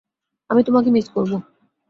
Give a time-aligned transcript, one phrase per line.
[0.49, 1.31] আমি তোমাকে মিস করব।